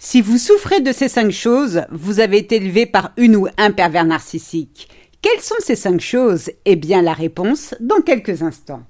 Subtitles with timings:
[0.00, 3.72] Si vous souffrez de ces cinq choses, vous avez été élevé par une ou un
[3.72, 4.88] pervers narcissique.
[5.20, 6.52] Quelles sont ces cinq choses?
[6.64, 8.84] Eh bien, la réponse dans quelques instants.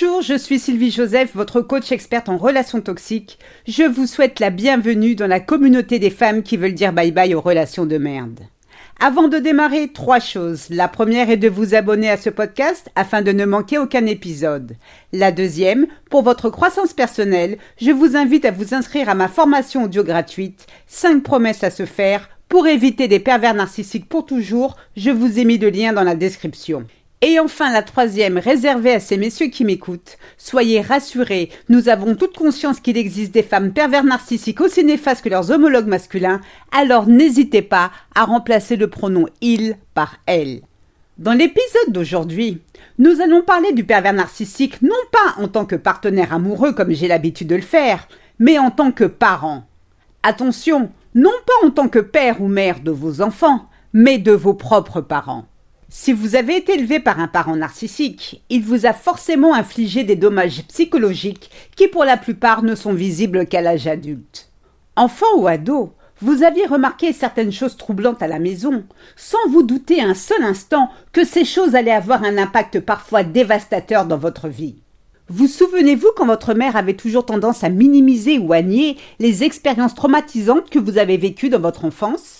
[0.00, 3.38] Bonjour, je suis Sylvie Joseph, votre coach experte en relations toxiques.
[3.66, 7.34] Je vous souhaite la bienvenue dans la communauté des femmes qui veulent dire bye bye
[7.34, 8.40] aux relations de merde.
[9.00, 10.66] Avant de démarrer, trois choses.
[10.70, 14.76] La première est de vous abonner à ce podcast afin de ne manquer aucun épisode.
[15.12, 19.84] La deuxième, pour votre croissance personnelle, je vous invite à vous inscrire à ma formation
[19.84, 24.76] audio gratuite 5 promesses à se faire pour éviter des pervers narcissiques pour toujours.
[24.96, 26.86] Je vous ai mis le lien dans la description.
[27.20, 30.18] Et enfin, la troisième, réservée à ces messieurs qui m'écoutent.
[30.36, 35.28] Soyez rassurés, nous avons toute conscience qu'il existe des femmes pervers narcissiques aussi néfastes que
[35.28, 40.60] leurs homologues masculins, alors n'hésitez pas à remplacer le pronom il par elle.
[41.18, 42.60] Dans l'épisode d'aujourd'hui,
[43.00, 47.08] nous allons parler du pervers narcissique non pas en tant que partenaire amoureux comme j'ai
[47.08, 48.06] l'habitude de le faire,
[48.38, 49.64] mais en tant que parent.
[50.22, 54.54] Attention, non pas en tant que père ou mère de vos enfants, mais de vos
[54.54, 55.46] propres parents.
[55.90, 60.16] Si vous avez été élevé par un parent narcissique, il vous a forcément infligé des
[60.16, 64.50] dommages psychologiques qui pour la plupart ne sont visibles qu'à l'âge adulte.
[64.96, 68.84] Enfant ou ado, vous aviez remarqué certaines choses troublantes à la maison,
[69.16, 74.04] sans vous douter un seul instant que ces choses allaient avoir un impact parfois dévastateur
[74.04, 74.76] dans votre vie.
[75.28, 79.94] Vous souvenez-vous quand votre mère avait toujours tendance à minimiser ou à nier les expériences
[79.94, 82.37] traumatisantes que vous avez vécues dans votre enfance?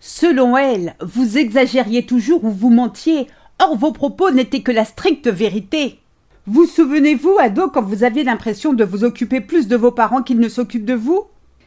[0.00, 3.26] Selon elle, vous exagériez toujours ou vous mentiez,
[3.60, 5.98] or vos propos n'étaient que la stricte vérité.
[6.46, 10.38] Vous souvenez-vous, ado, quand vous aviez l'impression de vous occuper plus de vos parents qu'ils
[10.38, 11.24] ne s'occupent de vous?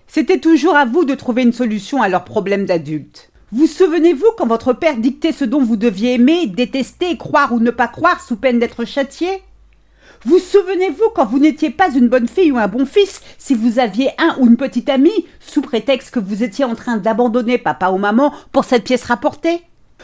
[0.08, 3.32] C'était toujours à vous de trouver une solution à leurs problèmes d'adultes.
[3.52, 7.70] Vous souvenez-vous quand votre père dictait ce dont vous deviez aimer, détester, croire ou ne
[7.70, 9.28] pas croire sous peine d'être châtié?
[10.24, 13.80] Vous souvenez-vous quand vous n'étiez pas une bonne fille ou un bon fils, si vous
[13.80, 17.90] aviez un ou une petite amie, sous prétexte que vous étiez en train d'abandonner papa
[17.90, 19.62] ou maman pour cette pièce rapportée?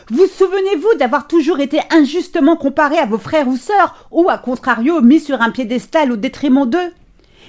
[0.10, 5.02] Vous souvenez-vous d'avoir toujours été injustement comparé à vos frères ou sœurs, ou à contrario
[5.02, 6.92] mis sur un piédestal au détriment d'eux?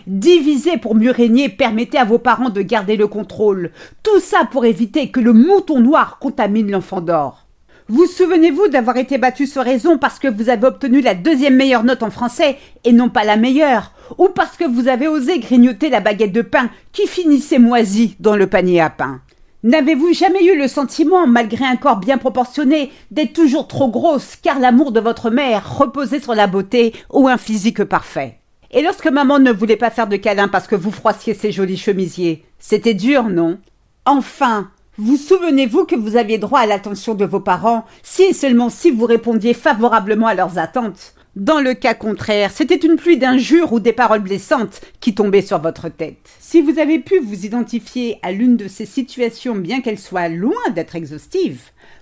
[0.06, 3.70] Diviser pour mieux régner permettait à vos parents de garder le contrôle.
[4.02, 7.47] Tout ça pour éviter que le mouton noir contamine l'enfant d'or.
[7.91, 11.84] Vous souvenez-vous d'avoir été battu sur raison parce que vous avez obtenu la deuxième meilleure
[11.84, 15.88] note en français et non pas la meilleure, ou parce que vous avez osé grignoter
[15.88, 19.22] la baguette de pain qui finissait moisie dans le panier à pain?
[19.62, 24.59] N'avez-vous jamais eu le sentiment, malgré un corps bien proportionné, d'être toujours trop grosse car
[24.59, 28.38] l'amour de votre mère reposait sur la beauté ou un physique parfait?
[28.70, 31.78] Et lorsque maman ne voulait pas faire de câlin parce que vous froissiez ses jolis
[31.78, 33.59] chemisiers, c'était dur, non?
[34.05, 38.69] Enfin, vous souvenez-vous que vous aviez droit à l'attention de vos parents si et seulement
[38.69, 41.14] si vous répondiez favorablement à leurs attentes?
[41.36, 45.60] Dans le cas contraire, c'était une pluie d'injures ou des paroles blessantes qui tombaient sur
[45.60, 46.28] votre tête.
[46.41, 50.70] Si vous avez pu vous identifier à l'une de ces situations bien qu'elle soit loin
[50.75, 51.60] d'être exhaustive,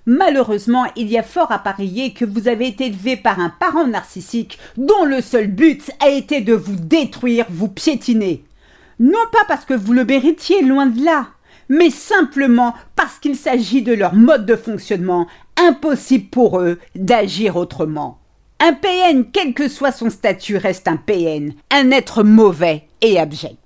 [0.09, 3.89] Malheureusement, il y a fort à parier que vous avez été élevé par un parent
[3.89, 8.45] narcissique dont le seul but a été de vous détruire, vous piétiner.
[9.01, 11.27] Non pas parce que vous le méritiez, loin de là,
[11.69, 18.19] mais simplement parce qu'il s'agit de leur mode de fonctionnement, impossible pour eux d'agir autrement.
[18.59, 23.59] Un PN, quel que soit son statut, reste un PN, un être mauvais et abject.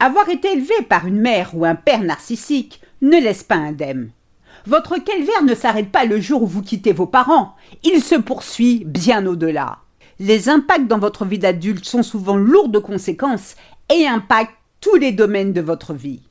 [0.00, 4.10] Avoir été élevé par une mère ou un père narcissique ne laisse pas indemne.
[4.66, 8.84] Votre calvaire ne s'arrête pas le jour où vous quittez vos parents, il se poursuit
[8.86, 9.78] bien au-delà.
[10.18, 13.56] Les impacts dans votre vie d'adulte sont souvent lourds de conséquences
[13.92, 16.22] et impactent tous les domaines de votre vie.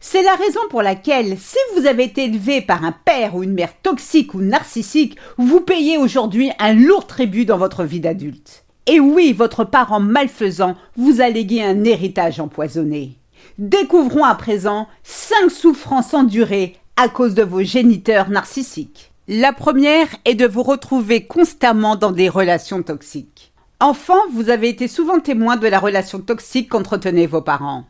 [0.00, 3.54] C'est la raison pour laquelle, si vous avez été élevé par un père ou une
[3.54, 8.64] mère toxique ou narcissique, vous payez aujourd'hui un lourd tribut dans votre vie d'adulte.
[8.86, 13.16] Et oui, votre parent malfaisant vous a légué un héritage empoisonné.
[13.58, 19.12] Découvrons à présent cinq souffrances endurées à cause de vos géniteurs narcissiques.
[19.26, 23.52] La première est de vous retrouver constamment dans des relations toxiques.
[23.80, 27.84] Enfant, vous avez été souvent témoin de la relation toxique qu'entretenaient vos parents.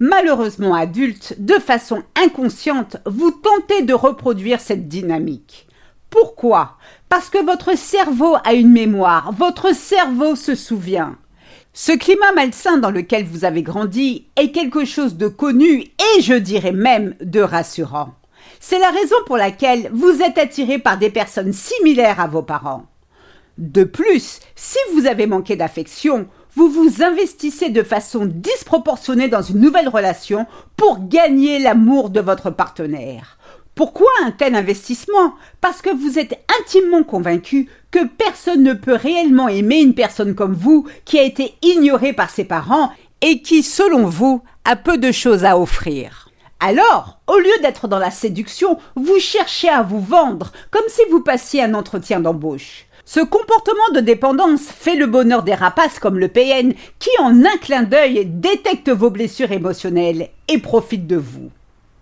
[0.00, 5.68] Malheureusement adulte, de façon inconsciente, vous tentez de reproduire cette dynamique.
[6.10, 6.76] Pourquoi?
[7.08, 11.16] Parce que votre cerveau a une mémoire, votre cerveau se souvient.
[11.72, 16.34] Ce climat malsain dans lequel vous avez grandi est quelque chose de connu et je
[16.34, 18.14] dirais même de rassurant.
[18.60, 22.86] C'est la raison pour laquelle vous êtes attiré par des personnes similaires à vos parents.
[23.58, 26.26] De plus, si vous avez manqué d'affection,
[26.56, 30.46] vous vous investissez de façon disproportionnée dans une nouvelle relation
[30.76, 33.38] pour gagner l'amour de votre partenaire.
[33.74, 35.34] Pourquoi un tel investissement?
[35.60, 40.54] Parce que vous êtes intimement convaincu que personne ne peut réellement aimer une personne comme
[40.54, 45.10] vous qui a été ignorée par ses parents et qui, selon vous, a peu de
[45.10, 46.28] choses à offrir.
[46.60, 51.20] Alors, au lieu d'être dans la séduction, vous cherchez à vous vendre, comme si vous
[51.20, 52.86] passiez un entretien d'embauche.
[53.06, 57.56] Ce comportement de dépendance fait le bonheur des rapaces comme le PN qui en un
[57.60, 61.50] clin d'œil détecte vos blessures émotionnelles et profite de vous.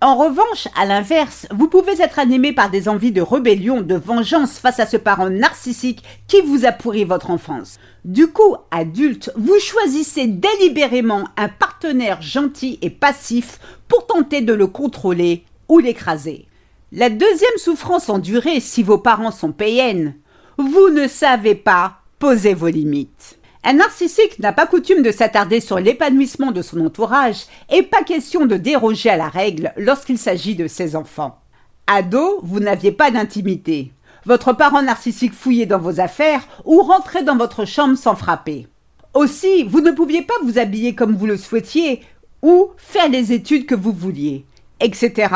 [0.01, 4.59] En revanche, à l'inverse, vous pouvez être animé par des envies de rébellion, de vengeance
[4.59, 7.79] face à ce parent narcissique qui vous a pourri votre enfance.
[8.05, 13.59] Du coup, adulte, vous choisissez délibérément un partenaire gentil et passif
[13.89, 16.47] pour tenter de le contrôler ou l'écraser.
[16.91, 20.15] La deuxième souffrance endurée si vos parents sont PN,
[20.59, 23.39] vous ne savez pas poser vos limites.
[23.65, 28.45] Un narcissique n'a pas coutume de s'attarder sur l'épanouissement de son entourage et pas question
[28.45, 31.39] de déroger à la règle lorsqu'il s'agit de ses enfants.
[31.87, 33.93] Ado, vous n'aviez pas d'intimité.
[34.25, 38.67] Votre parent narcissique fouillait dans vos affaires ou rentrait dans votre chambre sans frapper.
[39.15, 42.03] Aussi, vous ne pouviez pas vous habiller comme vous le souhaitiez
[42.43, 44.45] ou faire les études que vous vouliez,
[44.81, 45.29] etc.,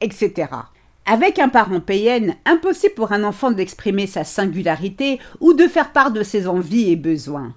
[0.00, 0.48] etc.
[1.12, 6.12] Avec un parent PN, impossible pour un enfant d'exprimer sa singularité ou de faire part
[6.12, 7.52] de ses envies et besoins.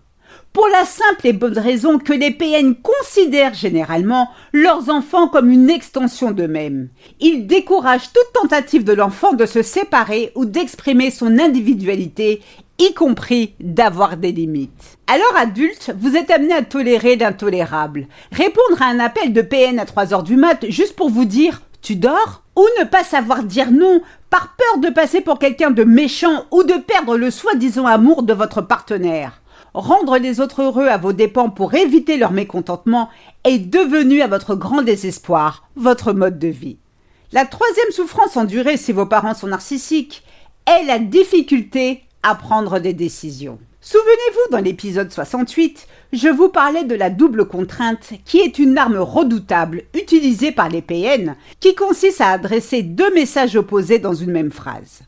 [0.54, 5.70] Pour la simple et bonne raison que les PN considèrent généralement leurs enfants comme une
[5.70, 6.90] extension d'eux-mêmes.
[7.20, 12.42] Ils découragent toute tentative de l'enfant de se séparer ou d'exprimer son individualité,
[12.80, 14.98] y compris d'avoir des limites.
[15.06, 18.08] Alors adulte, vous êtes amené à tolérer l'intolérable.
[18.32, 21.62] Répondre à un appel de PN à 3 heures du mat juste pour vous dire
[21.83, 25.83] tu dors Ou ne pas savoir dire non par peur de passer pour quelqu'un de
[25.83, 29.41] méchant ou de perdre le soi-disant amour de votre partenaire.
[29.74, 33.09] Rendre les autres heureux à vos dépens pour éviter leur mécontentement
[33.44, 36.77] est devenu à votre grand désespoir votre mode de vie.
[37.31, 40.24] La troisième souffrance endurée si vos parents sont narcissiques
[40.65, 43.59] est la difficulté à prendre des décisions.
[43.85, 48.95] Souvenez-vous, dans l'épisode 68, je vous parlais de la double contrainte, qui est une arme
[48.95, 54.53] redoutable utilisée par les PN, qui consiste à adresser deux messages opposés dans une même
[54.53, 55.01] phrase.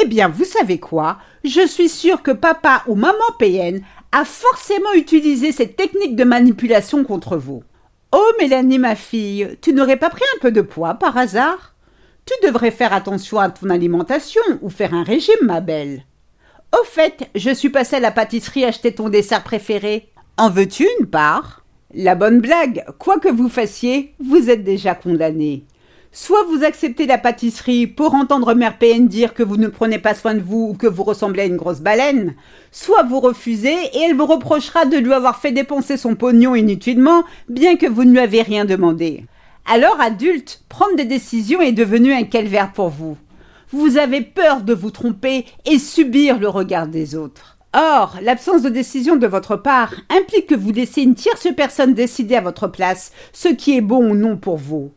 [0.00, 1.18] Eh bien, vous savez quoi?
[1.44, 3.82] Je suis sûre que papa ou maman PN
[4.12, 7.62] a forcément utilisé cette technique de manipulation contre vous.
[8.12, 11.74] Oh Mélanie, ma fille, tu n'aurais pas pris un peu de poids par hasard?
[12.24, 16.06] Tu devrais faire attention à ton alimentation ou faire un régime, ma belle.
[16.72, 20.08] Au fait, je suis passée à la pâtisserie acheter ton dessert préféré.
[20.38, 21.64] En veux-tu une part?
[21.92, 25.64] La bonne blague, quoi que vous fassiez, vous êtes déjà condamné.
[26.12, 30.14] Soit vous acceptez la pâtisserie pour entendre Mère PN dire que vous ne prenez pas
[30.14, 32.34] soin de vous ou que vous ressemblez à une grosse baleine,
[32.70, 37.24] soit vous refusez et elle vous reprochera de lui avoir fait dépenser son pognon inutilement,
[37.50, 39.26] bien que vous ne lui avez rien demandé.
[39.66, 43.18] Alors, adulte, prendre des décisions est devenu un calvaire pour vous.
[43.72, 47.56] Vous avez peur de vous tromper et subir le regard des autres.
[47.72, 52.34] Or, l'absence de décision de votre part implique que vous laissez une tierce personne décider
[52.34, 54.92] à votre place ce qui est bon ou non pour vous.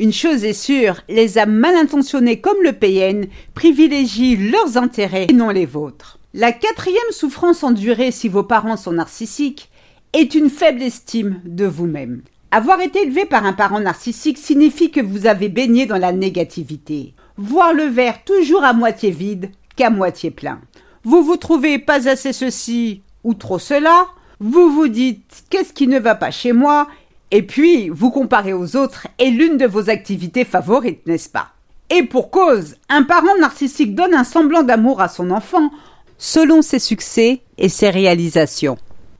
[0.00, 5.32] Une chose est sûre, les âmes mal intentionnées comme le PN privilégient leurs intérêts et
[5.32, 6.18] non les vôtres.
[6.34, 9.70] La quatrième souffrance endurée si vos parents sont narcissiques
[10.12, 12.22] est une faible estime de vous-même.
[12.50, 17.14] Avoir été élevé par un parent narcissique signifie que vous avez baigné dans la négativité
[17.38, 20.60] voir le verre toujours à moitié vide qu'à moitié plein.
[21.04, 24.06] Vous vous trouvez pas assez ceci ou trop cela,
[24.40, 26.88] vous vous dites qu'est-ce qui ne va pas chez moi,
[27.30, 31.48] et puis vous comparez aux autres est l'une de vos activités favorites, n'est-ce pas?
[31.90, 35.70] Et pour cause, un parent narcissique donne un semblant d'amour à son enfant
[36.18, 38.78] selon ses succès et ses réalisations.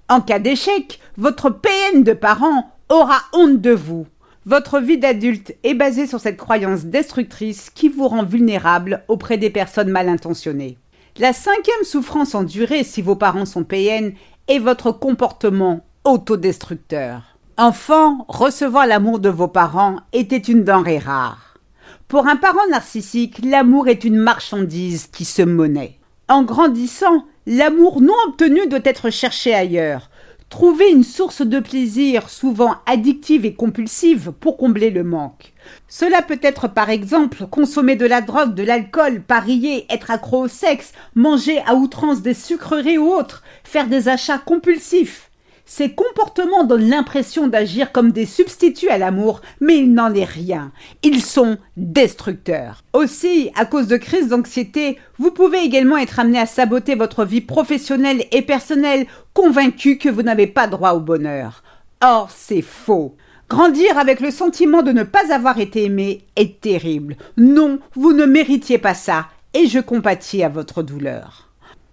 [0.08, 4.06] En cas d'échec, votre PN de parent aura honte de vous
[4.46, 9.50] votre vie d'adulte est basée sur cette croyance destructrice qui vous rend vulnérable auprès des
[9.50, 10.78] personnes mal intentionnées.
[11.18, 14.12] La cinquième souffrance endurée si vos parents sont PN
[14.46, 17.36] est votre comportement autodestructeur.
[17.58, 21.58] Enfant, recevoir l'amour de vos parents était une denrée rare.
[22.06, 25.98] Pour un parent narcissique, l'amour est une marchandise qui se monnaie.
[26.28, 30.08] En grandissant, l'amour non obtenu doit être cherché ailleurs,
[30.48, 35.52] Trouver une source de plaisir souvent addictive et compulsive pour combler le manque.
[35.88, 40.48] Cela peut être par exemple consommer de la drogue, de l'alcool, parier, être accro au
[40.48, 45.25] sexe, manger à outrance des sucreries ou autres, faire des achats compulsifs.
[45.68, 50.70] Ces comportements donnent l'impression d'agir comme des substituts à l'amour, mais il n'en est rien.
[51.02, 52.84] Ils sont destructeurs.
[52.92, 57.40] Aussi, à cause de crises d'anxiété, vous pouvez également être amené à saboter votre vie
[57.40, 61.64] professionnelle et personnelle, convaincu que vous n'avez pas droit au bonheur.
[62.00, 63.16] Or, c'est faux.
[63.48, 67.16] Grandir avec le sentiment de ne pas avoir été aimé est terrible.
[67.36, 71.45] Non, vous ne méritiez pas ça, et je compatis à votre douleur.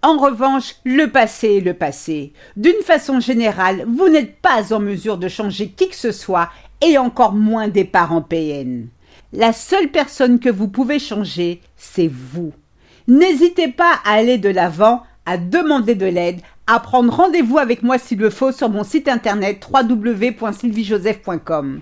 [0.04, 2.34] En revanche, le passé est le passé.
[2.58, 6.50] D'une façon générale, vous n'êtes pas en mesure de changer qui que ce soit
[6.82, 8.88] et encore moins des parents PN.
[9.32, 12.52] La seule personne que vous pouvez changer, c'est vous.
[13.08, 17.96] N'hésitez pas à aller de l'avant, à demander de l'aide, à prendre rendez-vous avec moi
[17.96, 21.80] s'il le faut sur mon site internet www.sylviejoseph.com.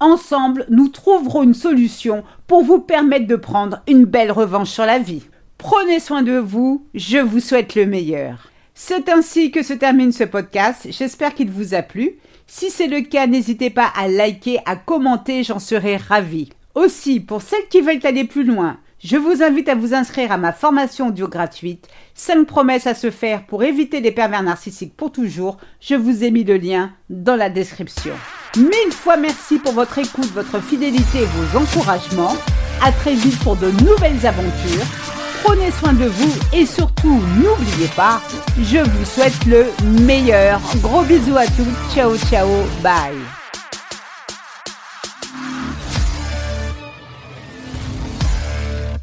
[0.00, 4.98] Ensemble, nous trouverons une solution pour vous permettre de prendre une belle revanche sur la
[4.98, 5.24] vie.
[5.60, 8.50] Prenez soin de vous, je vous souhaite le meilleur.
[8.72, 12.12] C'est ainsi que se termine ce podcast, j'espère qu'il vous a plu.
[12.46, 16.48] Si c'est le cas, n'hésitez pas à liker, à commenter, j'en serai ravi.
[16.74, 20.38] Aussi, pour celles qui veulent aller plus loin, je vous invite à vous inscrire à
[20.38, 25.12] ma formation audio gratuite 5 promesses à se faire pour éviter les pervers narcissiques pour
[25.12, 25.58] toujours.
[25.78, 28.14] Je vous ai mis le lien dans la description.
[28.56, 32.34] Mille fois merci pour votre écoute, votre fidélité et vos encouragements.
[32.82, 35.09] À très vite pour de nouvelles aventures.
[35.42, 38.20] Prenez soin de vous et surtout, n'oubliez pas,
[38.58, 39.66] je vous souhaite le
[40.02, 40.60] meilleur.
[40.76, 41.94] Gros bisous à tous.
[41.94, 42.48] Ciao, ciao,
[42.82, 43.39] bye.